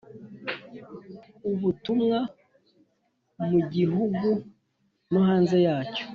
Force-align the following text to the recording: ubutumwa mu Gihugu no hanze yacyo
ubutumwa 1.49 2.19
mu 3.49 3.59
Gihugu 3.73 4.27
no 5.11 5.19
hanze 5.27 5.57
yacyo 5.67 6.03